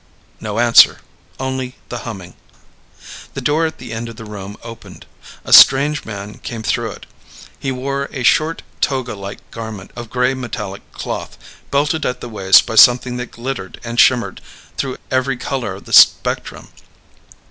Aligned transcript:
No 0.39 0.57
answer. 0.57 0.97
Only 1.39 1.75
the 1.89 1.99
humming. 2.09 2.33
The 3.35 3.41
door 3.41 3.67
at 3.67 3.77
the 3.77 3.93
end 3.93 4.09
of 4.09 4.15
the 4.15 4.25
room 4.25 4.57
opened. 4.63 5.05
A 5.45 5.53
strange 5.53 6.05
man 6.05 6.39
came 6.39 6.63
through 6.63 6.89
it. 6.93 7.05
He 7.59 7.71
wore 7.71 8.05
a 8.11 8.23
short 8.23 8.63
toga 8.81 9.13
like 9.13 9.51
garment 9.51 9.91
of 9.95 10.09
gray, 10.09 10.33
metallic 10.33 10.81
cloth 10.91 11.37
belted 11.69 12.03
at 12.03 12.19
the 12.19 12.29
waist 12.29 12.65
by 12.65 12.73
something 12.77 13.17
that 13.17 13.29
glittered 13.29 13.79
and 13.83 13.99
shimmered 13.99 14.41
through 14.75 14.97
every 15.11 15.37
color 15.37 15.75
of 15.75 15.85
the 15.85 15.93
spectrum. 15.93 16.69